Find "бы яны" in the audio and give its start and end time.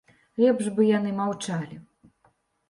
0.79-1.11